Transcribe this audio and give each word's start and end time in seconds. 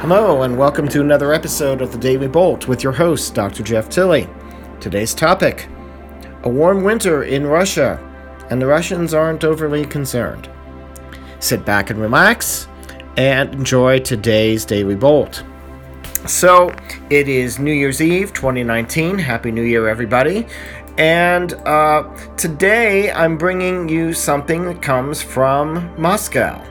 Hello, 0.00 0.44
and 0.44 0.56
welcome 0.56 0.88
to 0.88 1.02
another 1.02 1.34
episode 1.34 1.82
of 1.82 1.92
the 1.92 1.98
Daily 1.98 2.26
Bolt 2.26 2.66
with 2.66 2.82
your 2.82 2.94
host, 2.94 3.34
Dr. 3.34 3.62
Jeff 3.62 3.90
Tilley. 3.90 4.26
Today's 4.80 5.12
topic 5.12 5.68
a 6.42 6.48
warm 6.48 6.82
winter 6.84 7.24
in 7.24 7.46
Russia, 7.46 8.00
and 8.48 8.62
the 8.62 8.66
Russians 8.66 9.12
aren't 9.12 9.44
overly 9.44 9.84
concerned. 9.84 10.48
Sit 11.38 11.66
back 11.66 11.90
and 11.90 12.00
relax 12.00 12.66
and 13.18 13.52
enjoy 13.52 13.98
today's 13.98 14.64
Daily 14.64 14.94
Bolt. 14.94 15.44
So, 16.26 16.74
it 17.10 17.28
is 17.28 17.58
New 17.58 17.74
Year's 17.74 18.00
Eve 18.00 18.32
2019. 18.32 19.18
Happy 19.18 19.50
New 19.52 19.64
Year, 19.64 19.86
everybody. 19.86 20.46
And 20.96 21.52
uh, 21.66 22.04
today 22.38 23.12
I'm 23.12 23.36
bringing 23.36 23.86
you 23.90 24.14
something 24.14 24.64
that 24.64 24.80
comes 24.80 25.20
from 25.20 25.94
Moscow. 26.00 26.69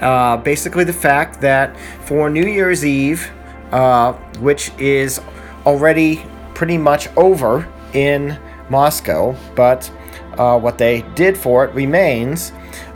Uh, 0.00 0.36
basically, 0.38 0.84
the 0.84 0.92
fact 0.92 1.40
that 1.40 1.76
for 2.04 2.30
New 2.30 2.46
Year's 2.46 2.84
Eve, 2.84 3.30
uh, 3.70 4.12
which 4.40 4.70
is 4.78 5.20
already 5.66 6.24
pretty 6.54 6.78
much 6.78 7.08
over 7.16 7.68
in 7.92 8.38
Moscow, 8.68 9.36
but 9.54 9.90
uh, 10.38 10.58
what 10.58 10.78
they 10.78 11.02
did 11.14 11.36
for 11.36 11.64
it 11.64 11.74
remains, 11.74 12.52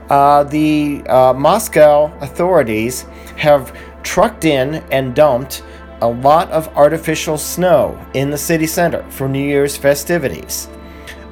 uh, 0.09 0.45
the 0.45 1.03
uh, 1.09 1.33
Moscow 1.33 2.13
authorities 2.21 3.03
have 3.37 3.77
trucked 4.03 4.45
in 4.45 4.77
and 4.91 5.15
dumped 5.15 5.63
a 6.01 6.09
lot 6.09 6.51
of 6.51 6.69
artificial 6.77 7.39
snow 7.39 7.99
in 8.15 8.31
the 8.31 8.39
city 8.39 8.67
center 8.67 9.03
for 9.11 9.29
New 9.29 9.43
Year's 9.43 9.77
festivities. 9.77 10.69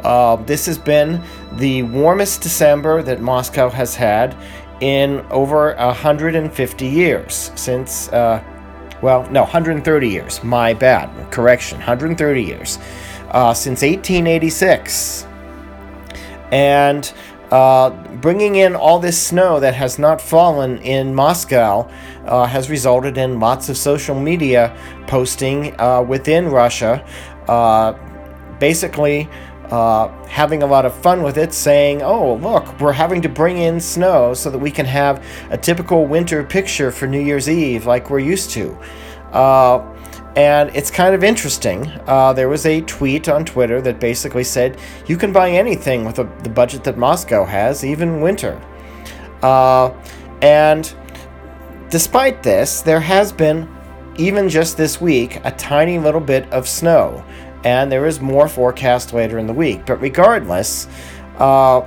Uh, 0.03 0.37
this 0.37 0.67
has 0.67 0.79
been 0.79 1.23
the 1.53 1.83
warmest 1.85 2.43
December 2.43 3.03
that 3.03 3.21
Moscow 3.21 3.69
has 3.69 3.95
had 3.95 4.35
in 4.83 5.25
over 5.31 5.77
150 5.77 6.87
years 6.87 7.53
since, 7.55 8.09
uh, 8.09 8.43
well, 9.01 9.29
no, 9.31 9.43
130 9.43 10.09
years. 10.09 10.43
My 10.43 10.75
bad. 10.75 11.09
Correction. 11.31 11.79
130 11.79 12.43
years. 12.43 12.79
Uh, 13.31 13.55
since 13.55 13.83
1886. 13.83 15.27
And 16.51 17.13
uh, 17.53 17.91
bringing 18.17 18.57
in 18.57 18.75
all 18.75 18.99
this 18.99 19.21
snow 19.21 19.61
that 19.61 19.75
has 19.75 19.99
not 19.99 20.21
fallen 20.21 20.79
in 20.79 21.15
Moscow 21.15 21.89
uh, 22.25 22.47
has 22.47 22.69
resulted 22.69 23.17
in 23.19 23.39
lots 23.39 23.69
of 23.69 23.77
social 23.77 24.19
media 24.19 24.77
posting 25.07 25.79
uh, 25.81 26.03
within 26.03 26.49
Russia, 26.49 27.07
uh, 27.49 27.93
basically 28.59 29.29
uh, 29.73 30.27
having 30.27 30.63
a 30.63 30.67
lot 30.67 30.85
of 30.85 30.95
fun 30.95 31.23
with 31.23 31.39
it, 31.39 31.55
saying, 31.55 32.03
Oh, 32.03 32.35
look, 32.35 32.79
we're 32.79 32.93
having 32.93 33.23
to 33.23 33.29
bring 33.31 33.57
in 33.57 33.81
snow 33.81 34.35
so 34.35 34.51
that 34.51 34.59
we 34.59 34.71
can 34.71 34.85
have 34.85 35.25
a 35.49 35.57
typical 35.57 36.05
winter 36.05 36.45
picture 36.45 36.91
for 36.91 37.07
New 37.07 37.21
Year's 37.21 37.49
Eve 37.49 37.87
like 37.87 38.11
we're 38.11 38.19
used 38.19 38.51
to. 38.51 38.79
Uh, 39.33 39.79
and 40.37 40.69
it's 40.77 40.91
kind 40.91 41.15
of 41.15 41.25
interesting. 41.25 41.87
Uh, 42.07 42.35
there 42.35 42.51
was 42.51 42.67
a 42.67 42.83
tweet 42.83 43.31
on 43.31 43.47
Twitter 43.47 43.81
that 43.81 43.99
basically 43.99 44.45
said, 44.45 44.79
You 45.07 45.17
can 45.17 45.33
buy 45.33 45.51
anything 45.51 46.05
with 46.05 46.19
a, 46.19 46.25
the 46.43 46.51
budget 46.51 46.85
that 46.85 46.99
Moscow 46.99 47.47
has, 47.47 47.83
even 47.83 48.21
winter. 48.21 48.61
Uh, 49.41 49.95
and 50.43 50.95
despite 51.89 52.43
this, 52.43 52.83
there 52.83 53.01
has 53.01 53.33
been, 53.33 53.67
even 54.19 54.51
just 54.51 54.77
this 54.77 55.01
week, 55.01 55.41
a 55.45 55.51
tiny 55.53 55.99
little 55.99 56.21
bit 56.21 56.45
of 56.53 56.69
snow 56.69 57.25
and 57.65 57.91
there 57.91 58.07
is 58.07 58.21
more 58.21 58.49
forecast 58.49 59.13
later 59.13 59.39
in 59.39 59.47
the 59.47 59.53
week. 59.53 59.87
But 59.87 60.01
regardless, 60.01 60.89
uh, 61.39 61.87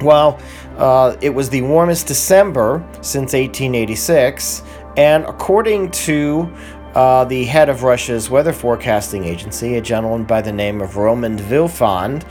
well, 0.00 0.40
uh, 0.76 1.16
it 1.20 1.30
was 1.30 1.50
the 1.50 1.62
warmest 1.62 2.06
December 2.06 2.86
since 2.96 3.32
1886, 3.32 4.62
and 4.96 5.24
according 5.24 5.90
to 5.90 6.52
uh, 6.94 7.24
the 7.24 7.44
head 7.44 7.68
of 7.68 7.82
Russia's 7.82 8.30
weather 8.30 8.52
forecasting 8.52 9.24
agency, 9.24 9.76
a 9.76 9.80
gentleman 9.80 10.24
by 10.24 10.40
the 10.40 10.52
name 10.52 10.80
of 10.80 10.96
Roman 10.96 11.36
Vilfond, 11.36 12.24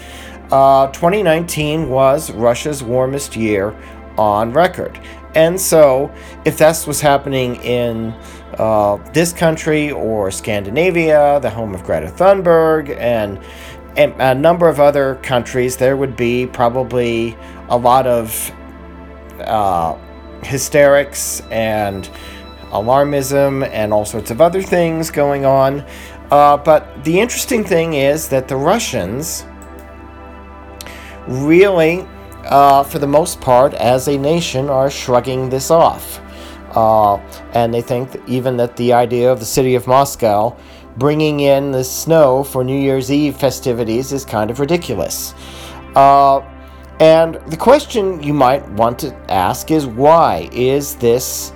uh, 0.52 0.88
2019 0.88 1.90
was 1.90 2.32
Russia's 2.32 2.82
warmest 2.82 3.36
year 3.36 3.76
on 4.18 4.52
record. 4.54 5.00
And 5.38 5.62
so, 5.62 6.12
if 6.46 6.58
that's 6.58 6.88
what's 6.88 7.00
happening 7.00 7.58
in 7.58 8.12
uh, 8.58 8.98
this 9.14 9.32
country 9.32 9.92
or 9.92 10.32
Scandinavia, 10.32 11.40
the 11.40 11.50
home 11.52 11.76
of 11.76 11.84
Greta 11.84 12.08
Thunberg, 12.08 12.90
and, 12.98 13.40
and 13.96 14.20
a 14.20 14.34
number 14.34 14.68
of 14.68 14.80
other 14.80 15.14
countries, 15.22 15.78
there 15.78 15.96
would 15.96 16.18
be 16.18 16.48
probably 16.48 17.38
a 17.70 17.78
lot 17.78 18.08
of 18.08 18.52
uh, 19.42 19.96
hysterics 20.42 21.42
and 21.52 22.10
alarmism 22.72 23.64
and 23.70 23.94
all 23.94 24.06
sorts 24.06 24.32
of 24.32 24.42
other 24.42 24.64
things 24.64 25.12
going 25.12 25.46
on. 25.46 25.86
Uh, 26.32 26.58
but 26.58 27.04
the 27.04 27.20
interesting 27.20 27.64
thing 27.64 27.94
is 27.94 28.28
that 28.30 28.48
the 28.48 28.56
Russians 28.56 29.46
really, 31.28 32.08
uh, 32.50 32.84
for 32.84 33.00
the 33.00 33.08
most 33.08 33.42
part, 33.42 33.74
as 33.76 34.08
a 34.08 34.18
nation, 34.18 34.70
are 34.70 34.90
shrugging 34.90 35.50
this 35.50 35.72
off. 35.72 36.20
Uh, 36.72 37.16
and 37.54 37.74
they 37.74 37.82
think 37.82 38.12
that 38.12 38.28
even 38.30 38.58
that 38.58 38.76
the 38.78 38.94
idea 38.94 39.32
of 39.32 39.40
the 39.40 39.46
city 39.46 39.76
of 39.76 39.88
Moscow 39.88 40.56
bringing 40.98 41.42
in 41.42 41.72
the 41.72 41.84
snow 41.84 42.44
for 42.44 42.64
New 42.64 42.80
Year's 42.80 43.12
Eve 43.12 43.36
festivities 43.38 44.12
is 44.12 44.26
kind 44.26 44.50
of 44.50 44.60
ridiculous. 44.60 45.34
Uh, 45.96 46.40
and 47.00 47.36
the 47.48 47.58
question 47.58 48.22
you 48.24 48.34
might 48.34 48.68
want 48.72 48.98
to 49.00 49.16
ask 49.32 49.70
is 49.70 49.86
why 49.86 50.50
is 50.52 50.96
this 50.96 51.54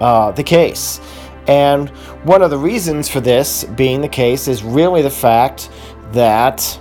uh, 0.00 0.30
the 0.32 0.42
case? 0.42 1.00
And 1.46 1.88
one 2.24 2.42
of 2.42 2.50
the 2.50 2.58
reasons 2.58 3.08
for 3.08 3.20
this 3.20 3.64
being 3.64 4.00
the 4.00 4.08
case 4.08 4.46
is 4.46 4.62
really 4.62 5.02
the 5.02 5.10
fact 5.10 5.70
that 6.12 6.80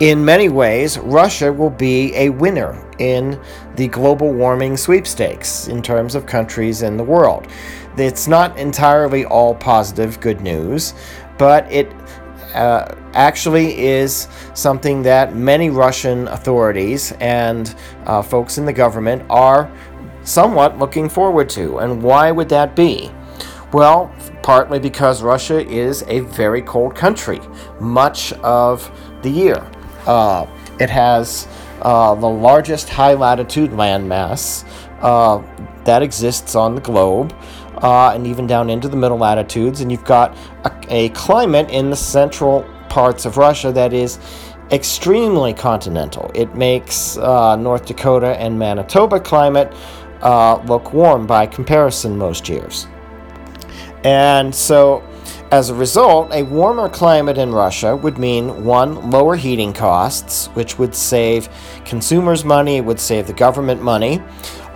in 0.00 0.24
many 0.24 0.48
ways, 0.48 0.98
Russia 0.98 1.52
will 1.52 1.70
be 1.70 2.14
a 2.16 2.30
winner 2.30 2.82
in 2.98 3.38
the 3.76 3.86
global 3.88 4.32
warming 4.32 4.78
sweepstakes 4.78 5.68
in 5.68 5.82
terms 5.82 6.14
of 6.14 6.24
countries 6.24 6.80
in 6.80 6.96
the 6.96 7.04
world. 7.04 7.46
It's 7.98 8.26
not 8.26 8.58
entirely 8.58 9.26
all 9.26 9.54
positive 9.54 10.18
good 10.18 10.40
news, 10.40 10.94
but 11.36 11.70
it 11.70 11.92
uh, 12.54 12.94
actually 13.12 13.78
is 13.78 14.26
something 14.54 15.02
that 15.02 15.36
many 15.36 15.68
Russian 15.68 16.28
authorities 16.28 17.12
and 17.20 17.74
uh, 18.06 18.22
folks 18.22 18.56
in 18.56 18.64
the 18.64 18.72
government 18.72 19.22
are 19.28 19.70
somewhat 20.22 20.78
looking 20.78 21.10
forward 21.10 21.50
to. 21.50 21.78
And 21.78 22.02
why 22.02 22.30
would 22.30 22.48
that 22.48 22.74
be? 22.74 23.10
Well, 23.74 24.12
partly 24.42 24.78
because 24.78 25.22
Russia 25.22 25.60
is 25.68 26.04
a 26.08 26.20
very 26.20 26.62
cold 26.62 26.96
country 26.96 27.40
much 27.78 28.32
of 28.34 28.90
the 29.22 29.30
year. 29.30 29.70
Uh, 30.10 30.44
it 30.80 30.90
has 30.90 31.46
uh, 31.82 32.16
the 32.16 32.28
largest 32.28 32.88
high 32.88 33.14
latitude 33.14 33.70
landmass 33.70 34.64
uh, 35.02 35.40
that 35.84 36.02
exists 36.02 36.56
on 36.56 36.74
the 36.74 36.80
globe, 36.80 37.32
uh, 37.76 38.10
and 38.12 38.26
even 38.26 38.44
down 38.44 38.68
into 38.68 38.88
the 38.88 38.96
middle 38.96 39.18
latitudes. 39.18 39.80
And 39.80 39.92
you've 39.92 40.04
got 40.04 40.36
a, 40.64 40.72
a, 40.88 41.08
climate 41.10 41.70
in 41.70 41.90
the 41.90 41.96
central 41.96 42.66
parts 42.88 43.24
of 43.24 43.36
Russia 43.36 43.70
that 43.70 43.92
is 43.92 44.18
extremely 44.72 45.54
continental. 45.54 46.28
It 46.34 46.56
makes 46.56 47.16
uh, 47.16 47.54
North 47.54 47.86
Dakota 47.86 48.36
and 48.36 48.58
Manitoba 48.58 49.20
climate 49.20 49.72
uh, 50.22 50.60
look 50.66 50.92
warm 50.92 51.24
by 51.24 51.46
comparison 51.46 52.18
most 52.18 52.48
years. 52.48 52.88
And 54.02 54.52
so 54.52 55.04
as 55.50 55.68
a 55.68 55.74
result, 55.74 56.32
a 56.32 56.42
warmer 56.42 56.88
climate 56.88 57.36
in 57.36 57.52
Russia 57.52 57.96
would 57.96 58.18
mean 58.18 58.64
one, 58.64 59.10
lower 59.10 59.34
heating 59.34 59.72
costs, 59.72 60.46
which 60.48 60.78
would 60.78 60.94
save 60.94 61.48
consumers 61.84 62.44
money, 62.44 62.76
it 62.76 62.84
would 62.84 63.00
save 63.00 63.26
the 63.26 63.32
government 63.32 63.82
money. 63.82 64.20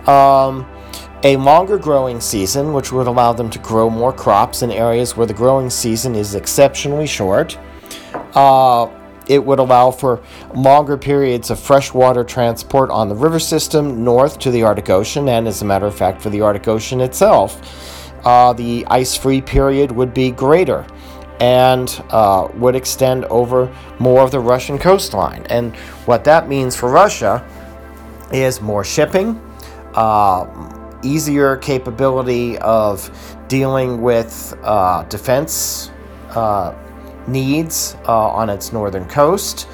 Um, 0.05 0.67
a 1.23 1.37
longer 1.37 1.77
growing 1.77 2.19
season, 2.19 2.73
which 2.73 2.91
would 2.91 3.07
allow 3.07 3.33
them 3.33 3.49
to 3.49 3.59
grow 3.59 3.89
more 3.89 4.13
crops 4.13 4.61
in 4.61 4.71
areas 4.71 5.15
where 5.15 5.25
the 5.25 5.33
growing 5.33 5.69
season 5.69 6.13
is 6.13 6.35
exceptionally 6.35 7.07
short. 7.07 7.57
Uh, 8.35 8.87
it 9.27 9.43
would 9.43 9.59
allow 9.59 9.89
for 9.89 10.21
longer 10.53 10.97
periods 10.97 11.49
of 11.49 11.59
freshwater 11.59 12.23
transport 12.23 12.91
on 12.91 13.09
the 13.09 13.15
river 13.15 13.39
system 13.39 14.03
north 14.03 14.37
to 14.39 14.51
the 14.51 14.61
Arctic 14.61 14.89
Ocean, 14.89 15.29
and 15.29 15.47
as 15.47 15.61
a 15.61 15.65
matter 15.65 15.87
of 15.87 15.95
fact, 15.95 16.21
for 16.21 16.29
the 16.29 16.41
Arctic 16.41 16.67
Ocean 16.67 17.01
itself 17.01 18.04
uh, 18.25 18.53
the 18.53 18.85
ice 18.87 19.15
free 19.15 19.41
period 19.41 19.91
would 19.91 20.13
be 20.13 20.31
greater 20.31 20.85
and 21.39 22.03
uh, 22.09 22.47
would 22.55 22.75
extend 22.75 23.25
over 23.25 23.73
more 23.99 24.21
of 24.21 24.31
the 24.31 24.39
Russian 24.39 24.77
coastline. 24.77 25.45
And 25.49 25.75
what 26.05 26.23
that 26.23 26.47
means 26.47 26.75
for 26.75 26.89
Russia 26.89 27.45
is 28.31 28.61
more 28.61 28.83
shipping, 28.83 29.39
uh, 29.93 30.47
easier 31.03 31.57
capability 31.57 32.57
of 32.59 33.09
dealing 33.47 34.01
with 34.01 34.57
uh, 34.63 35.03
defense 35.03 35.91
uh, 36.31 36.73
needs 37.27 37.95
uh, 38.07 38.29
on 38.29 38.49
its 38.49 38.73
northern 38.73 39.07
coast. 39.07 39.67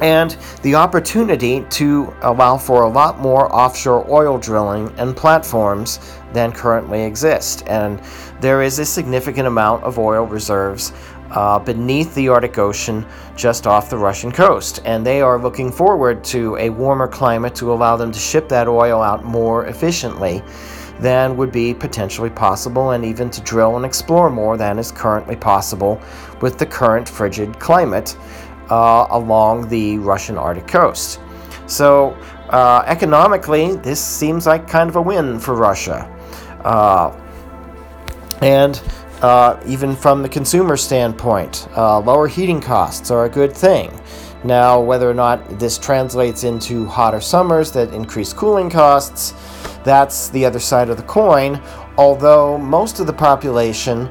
And 0.00 0.36
the 0.62 0.74
opportunity 0.74 1.64
to 1.70 2.14
allow 2.22 2.56
for 2.56 2.82
a 2.82 2.88
lot 2.88 3.18
more 3.20 3.52
offshore 3.54 4.06
oil 4.10 4.38
drilling 4.38 4.92
and 4.98 5.16
platforms 5.16 6.00
than 6.32 6.52
currently 6.52 7.02
exist. 7.02 7.64
And 7.66 8.00
there 8.40 8.62
is 8.62 8.78
a 8.78 8.84
significant 8.84 9.46
amount 9.46 9.84
of 9.84 9.98
oil 9.98 10.26
reserves 10.26 10.92
uh, 11.30 11.58
beneath 11.58 12.14
the 12.14 12.28
Arctic 12.28 12.58
Ocean 12.58 13.04
just 13.36 13.66
off 13.66 13.90
the 13.90 13.98
Russian 13.98 14.30
coast. 14.30 14.80
And 14.84 15.04
they 15.04 15.20
are 15.20 15.38
looking 15.38 15.72
forward 15.72 16.22
to 16.24 16.56
a 16.56 16.70
warmer 16.70 17.08
climate 17.08 17.54
to 17.56 17.72
allow 17.72 17.96
them 17.96 18.12
to 18.12 18.18
ship 18.18 18.48
that 18.48 18.68
oil 18.68 19.02
out 19.02 19.24
more 19.24 19.66
efficiently 19.66 20.42
than 21.00 21.36
would 21.36 21.52
be 21.52 21.74
potentially 21.74 22.30
possible, 22.30 22.92
and 22.92 23.04
even 23.04 23.28
to 23.28 23.42
drill 23.42 23.76
and 23.76 23.84
explore 23.84 24.30
more 24.30 24.56
than 24.56 24.78
is 24.78 24.90
currently 24.90 25.36
possible 25.36 26.00
with 26.40 26.58
the 26.58 26.64
current 26.64 27.06
frigid 27.06 27.58
climate 27.58 28.16
uh, 28.70 29.06
along 29.10 29.68
the 29.68 29.98
Russian 29.98 30.38
Arctic 30.38 30.66
coast. 30.66 31.20
So, 31.66 32.16
uh, 32.50 32.84
economically, 32.86 33.76
this 33.76 34.00
seems 34.00 34.46
like 34.46 34.68
kind 34.68 34.88
of 34.88 34.96
a 34.96 35.02
win 35.02 35.38
for 35.38 35.54
Russia. 35.54 36.10
Uh, 36.64 37.14
and 38.40 38.80
uh, 39.22 39.58
even 39.66 39.96
from 39.96 40.22
the 40.22 40.28
consumer 40.28 40.76
standpoint, 40.76 41.68
uh, 41.76 41.98
lower 42.00 42.28
heating 42.28 42.60
costs 42.60 43.10
are 43.10 43.24
a 43.24 43.28
good 43.28 43.52
thing. 43.56 43.98
Now, 44.44 44.80
whether 44.80 45.10
or 45.10 45.14
not 45.14 45.58
this 45.58 45.78
translates 45.78 46.44
into 46.44 46.86
hotter 46.86 47.20
summers 47.20 47.72
that 47.72 47.92
increase 47.92 48.32
cooling 48.32 48.70
costs, 48.70 49.34
that's 49.82 50.28
the 50.28 50.44
other 50.44 50.60
side 50.60 50.90
of 50.90 50.96
the 50.96 51.02
coin. 51.04 51.60
Although 51.98 52.58
most 52.58 53.00
of 53.00 53.06
the 53.06 53.12
population 53.12 54.08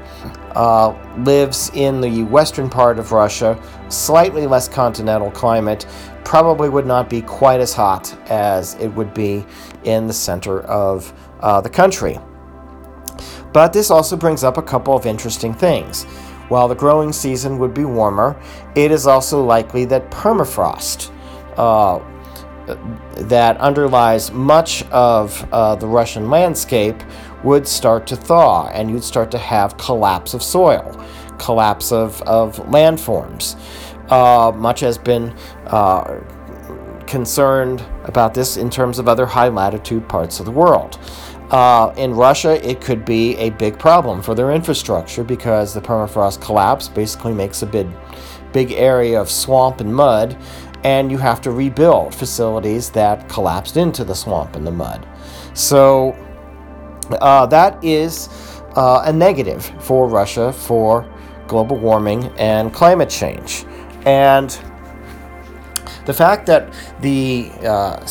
uh, 0.55 0.95
lives 1.17 1.69
in 1.73 2.01
the 2.01 2.23
western 2.23 2.69
part 2.69 2.97
of 2.97 3.11
Russia, 3.11 3.61
slightly 3.89 4.47
less 4.47 4.67
continental 4.67 5.29
climate, 5.31 5.85
probably 6.23 6.69
would 6.69 6.87
not 6.87 7.09
be 7.09 7.21
quite 7.21 7.59
as 7.59 7.73
hot 7.73 8.17
as 8.29 8.73
it 8.75 8.87
would 8.87 9.13
be 9.13 9.45
in 9.83 10.07
the 10.07 10.13
center 10.13 10.61
of 10.61 11.13
uh, 11.41 11.61
the 11.61 11.69
country. 11.69 12.17
But 13.53 13.71
this 13.71 13.91
also 13.91 14.17
brings 14.17 14.43
up 14.43 14.57
a 14.57 14.61
couple 14.63 14.95
of 14.95 15.05
interesting 15.05 15.53
things. 15.53 16.03
While 16.49 16.67
the 16.67 16.75
growing 16.75 17.13
season 17.13 17.57
would 17.59 17.73
be 17.73 17.85
warmer, 17.85 18.39
it 18.75 18.91
is 18.91 19.07
also 19.07 19.43
likely 19.43 19.85
that 19.85 20.11
permafrost 20.11 21.11
uh, 21.57 21.99
that 23.17 23.57
underlies 23.57 24.31
much 24.31 24.83
of 24.89 25.47
uh, 25.51 25.75
the 25.75 25.87
Russian 25.87 26.29
landscape 26.29 27.01
would 27.45 27.67
start 27.67 28.07
to 28.07 28.15
thaw, 28.15 28.67
and 28.73 28.89
you'd 28.89 29.03
start 29.03 29.31
to 29.31 29.37
have 29.37 29.77
collapse 29.77 30.33
of 30.33 30.43
soil, 30.43 30.99
collapse 31.37 31.91
of, 31.91 32.21
of 32.23 32.57
landforms. 32.65 33.55
Uh, 34.11 34.51
much 34.51 34.79
has 34.81 34.97
been 34.97 35.33
uh, 35.67 36.19
concerned 37.05 37.83
about 38.05 38.33
this 38.33 38.57
in 38.57 38.69
terms 38.69 38.99
of 38.99 39.07
other 39.07 39.25
high 39.25 39.47
latitude 39.47 40.09
parts 40.09 40.39
of 40.39 40.45
the 40.45 40.51
world. 40.51 40.99
Uh, 41.51 41.93
in 41.95 42.11
Russia, 42.11 42.67
it 42.67 42.81
could 42.81 43.05
be 43.05 43.35
a 43.37 43.51
big 43.51 43.77
problem 43.77 44.21
for 44.21 44.33
their 44.33 44.51
infrastructure 44.51 45.23
because 45.23 45.73
the 45.73 45.81
permafrost 45.81 46.41
collapse 46.41 46.87
basically 46.87 47.33
makes 47.33 47.61
a 47.61 47.67
big, 47.67 47.87
big 48.51 48.71
area 48.71 49.21
of 49.21 49.29
swamp 49.29 49.79
and 49.79 49.93
mud, 49.93 50.35
and 50.83 51.11
you 51.11 51.19
have 51.19 51.41
to 51.41 51.51
rebuild 51.51 52.13
facilities 52.13 52.89
that 52.89 53.29
collapsed 53.29 53.77
into 53.77 54.03
the 54.03 54.15
swamp 54.15 54.55
and 54.55 54.65
the 54.65 54.71
mud. 54.71 55.05
So 55.53 56.15
uh, 57.11 57.45
that 57.47 57.83
is 57.83 58.29
uh, 58.75 59.03
a 59.05 59.13
negative 59.13 59.65
for 59.79 60.07
Russia 60.07 60.51
for 60.51 61.07
global 61.47 61.77
warming 61.77 62.25
and 62.37 62.73
climate 62.73 63.09
change. 63.09 63.65
And 64.05 64.49
the 66.05 66.13
fact 66.13 66.45
that 66.47 66.73
the 67.01 67.51
uh, 67.63 68.05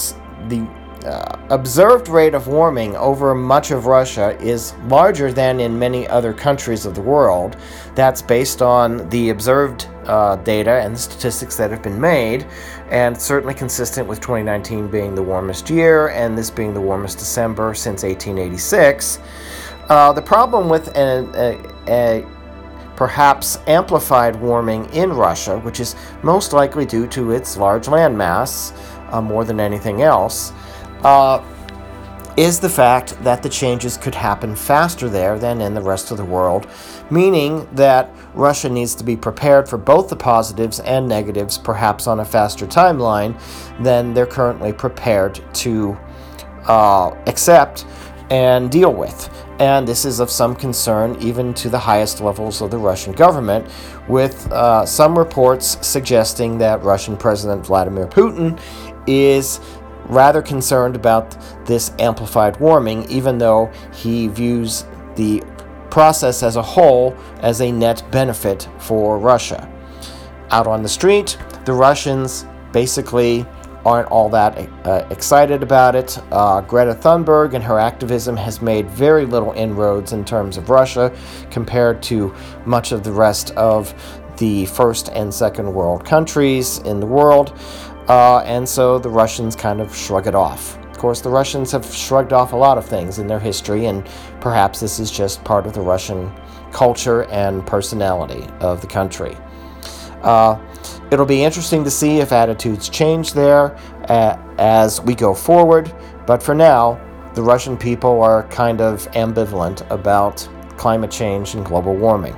the 0.49 0.67
uh, 1.04 1.38
observed 1.50 2.08
rate 2.08 2.34
of 2.34 2.46
warming 2.46 2.96
over 2.96 3.34
much 3.34 3.70
of 3.70 3.86
Russia 3.86 4.38
is 4.40 4.74
larger 4.88 5.32
than 5.32 5.60
in 5.60 5.78
many 5.78 6.08
other 6.08 6.32
countries 6.32 6.86
of 6.86 6.94
the 6.94 7.00
world. 7.00 7.56
That's 7.94 8.22
based 8.22 8.62
on 8.62 9.08
the 9.10 9.30
observed 9.30 9.88
uh, 10.06 10.36
data 10.36 10.82
and 10.82 10.98
statistics 10.98 11.56
that 11.56 11.70
have 11.70 11.82
been 11.82 12.00
made, 12.00 12.46
and 12.90 13.20
certainly 13.20 13.54
consistent 13.54 14.08
with 14.08 14.20
2019 14.20 14.88
being 14.88 15.14
the 15.14 15.22
warmest 15.22 15.68
year 15.68 16.08
and 16.08 16.36
this 16.36 16.50
being 16.50 16.72
the 16.72 16.80
warmest 16.80 17.18
December 17.18 17.74
since 17.74 18.02
1886. 18.02 19.18
Uh, 19.88 20.12
the 20.12 20.22
problem 20.22 20.68
with 20.68 20.88
a, 20.96 21.60
a, 21.88 22.26
perhaps 22.96 23.58
amplified 23.66 24.36
warming 24.36 24.86
in 24.94 25.12
Russia, 25.12 25.58
which 25.58 25.80
is 25.80 25.96
most 26.22 26.52
likely 26.52 26.86
due 26.86 27.06
to 27.08 27.32
its 27.32 27.56
large 27.56 27.86
landmass 27.86 28.72
uh, 29.12 29.20
more 29.20 29.44
than 29.44 29.60
anything 29.60 30.02
else, 30.02 30.52
uh, 31.04 31.42
is 32.36 32.58
the 32.58 32.68
fact 32.68 33.22
that 33.22 33.42
the 33.42 33.48
changes 33.48 33.96
could 33.96 34.14
happen 34.14 34.56
faster 34.56 35.08
there 35.08 35.38
than 35.38 35.60
in 35.60 35.72
the 35.72 35.80
rest 35.80 36.10
of 36.10 36.16
the 36.16 36.24
world, 36.24 36.66
meaning 37.10 37.68
that 37.72 38.12
Russia 38.34 38.68
needs 38.68 38.94
to 38.96 39.04
be 39.04 39.16
prepared 39.16 39.68
for 39.68 39.78
both 39.78 40.08
the 40.08 40.16
positives 40.16 40.80
and 40.80 41.08
negatives, 41.08 41.56
perhaps 41.56 42.06
on 42.08 42.20
a 42.20 42.24
faster 42.24 42.66
timeline 42.66 43.38
than 43.80 44.12
they're 44.14 44.26
currently 44.26 44.72
prepared 44.72 45.40
to 45.54 45.96
uh, 46.66 47.14
accept 47.26 47.86
and 48.30 48.70
deal 48.70 48.92
with. 48.92 49.30
And 49.60 49.86
this 49.86 50.04
is 50.04 50.18
of 50.18 50.28
some 50.28 50.56
concern 50.56 51.16
even 51.20 51.54
to 51.54 51.68
the 51.68 51.78
highest 51.78 52.20
levels 52.20 52.60
of 52.60 52.72
the 52.72 52.78
Russian 52.78 53.12
government, 53.12 53.68
with 54.08 54.50
uh, 54.50 54.84
some 54.84 55.16
reports 55.16 55.78
suggesting 55.86 56.58
that 56.58 56.82
Russian 56.82 57.16
President 57.16 57.64
Vladimir 57.64 58.08
Putin 58.08 58.58
is 59.06 59.60
rather 60.06 60.42
concerned 60.42 60.96
about 60.96 61.36
this 61.66 61.92
amplified 61.98 62.58
warming, 62.60 63.08
even 63.10 63.38
though 63.38 63.70
he 63.92 64.28
views 64.28 64.84
the 65.16 65.42
process 65.90 66.42
as 66.42 66.56
a 66.56 66.62
whole 66.62 67.16
as 67.40 67.60
a 67.60 67.70
net 67.70 68.04
benefit 68.10 68.68
for 68.78 69.18
Russia. 69.18 69.70
Out 70.50 70.66
on 70.66 70.82
the 70.82 70.88
street, 70.88 71.38
the 71.64 71.72
Russians 71.72 72.46
basically 72.72 73.46
aren't 73.84 74.08
all 74.08 74.28
that 74.30 74.58
uh, 74.86 75.06
excited 75.10 75.62
about 75.62 75.94
it. 75.94 76.18
Uh, 76.30 76.60
Greta 76.62 76.94
Thunberg 76.94 77.54
and 77.54 77.62
her 77.62 77.78
activism 77.78 78.36
has 78.36 78.62
made 78.62 78.88
very 78.90 79.26
little 79.26 79.52
inroads 79.52 80.12
in 80.12 80.24
terms 80.24 80.56
of 80.56 80.70
Russia 80.70 81.14
compared 81.50 82.02
to 82.04 82.34
much 82.64 82.92
of 82.92 83.04
the 83.04 83.12
rest 83.12 83.50
of 83.52 83.94
the 84.38 84.66
first 84.66 85.10
and 85.10 85.32
second 85.32 85.72
world 85.72 86.04
countries 86.04 86.78
in 86.78 86.98
the 86.98 87.06
world. 87.06 87.56
Uh, 88.08 88.38
and 88.40 88.68
so 88.68 88.98
the 88.98 89.08
Russians 89.08 89.56
kind 89.56 89.80
of 89.80 89.94
shrug 89.96 90.26
it 90.26 90.34
off. 90.34 90.78
Of 90.90 90.98
course, 90.98 91.20
the 91.20 91.30
Russians 91.30 91.72
have 91.72 91.84
shrugged 91.86 92.32
off 92.32 92.52
a 92.52 92.56
lot 92.56 92.79
of 92.79 92.86
things 92.86 93.19
in 93.19 93.26
their 93.26 93.40
history, 93.40 93.86
and 93.86 94.08
perhaps 94.40 94.81
this 94.81 94.98
is 94.98 95.10
just 95.10 95.43
part 95.44 95.67
of 95.67 95.72
the 95.72 95.81
Russian 95.81 96.32
culture 96.72 97.24
and 97.24 97.67
personality 97.67 98.46
of 98.60 98.81
the 98.81 98.86
country. 98.86 99.36
Uh, 100.22 100.58
it'll 101.10 101.26
be 101.26 101.44
interesting 101.44 101.84
to 101.84 101.90
see 101.90 102.19
if 102.19 102.32
attitudes 102.32 102.88
change 102.88 103.32
there 103.32 103.76
uh, 104.08 104.38
as 104.58 105.00
we 105.02 105.14
go 105.14 105.34
forward, 105.34 105.94
but 106.26 106.43
for 106.43 106.55
now, 106.55 107.00
the 107.34 107.43
Russian 107.43 107.76
people 107.76 108.22
are 108.22 108.44
kind 108.44 108.81
of 108.81 109.10
ambivalent 109.12 109.88
about 109.90 110.48
climate 110.76 111.10
change 111.10 111.55
and 111.55 111.64
global 111.64 111.94
warming. 111.94 112.34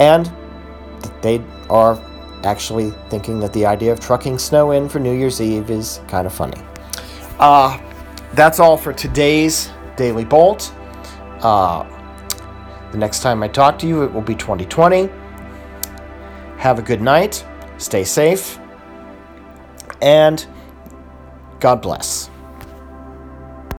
And 0.00 0.30
they 1.22 1.42
are 1.70 1.94
actually 2.44 2.90
thinking 3.08 3.40
that 3.40 3.52
the 3.52 3.66
idea 3.66 3.92
of 3.92 4.00
trucking 4.00 4.38
snow 4.38 4.72
in 4.72 4.88
for 4.88 4.98
New 4.98 5.12
Year's 5.12 5.40
Eve 5.40 5.70
is 5.70 6.00
kind 6.08 6.26
of 6.26 6.32
funny. 6.32 6.60
Uh, 7.38 7.78
that's 8.34 8.60
all 8.60 8.76
for 8.76 8.92
today's 8.92 9.70
Daily 9.96 10.24
Bolt. 10.24 10.72
Uh, 11.40 11.86
the 12.92 12.98
next 12.98 13.20
time 13.20 13.42
I 13.42 13.48
talk 13.48 13.78
to 13.80 13.86
you, 13.86 14.02
it 14.02 14.12
will 14.12 14.22
be 14.22 14.34
2020. 14.34 15.08
Have 16.56 16.78
a 16.78 16.82
good 16.82 17.00
night, 17.00 17.44
stay 17.78 18.04
safe, 18.04 18.58
and 20.00 20.46
God 21.60 21.82
bless. 21.82 22.30